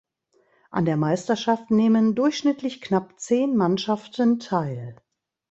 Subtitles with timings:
[0.71, 4.95] An der Meisterschaft nehmen durchschnittlich knapp zehn Mannschaften teil.